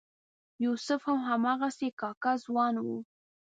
[0.63, 2.87] یوسف هم هماغسې کاکه ځوان و.